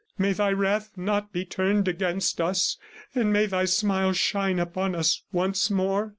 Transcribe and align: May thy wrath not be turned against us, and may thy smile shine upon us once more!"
May 0.17 0.33
thy 0.33 0.49
wrath 0.51 0.89
not 0.97 1.31
be 1.31 1.45
turned 1.45 1.87
against 1.87 2.41
us, 2.41 2.77
and 3.13 3.31
may 3.31 3.45
thy 3.45 3.65
smile 3.65 4.13
shine 4.13 4.57
upon 4.57 4.95
us 4.95 5.21
once 5.31 5.69
more!" 5.69 6.09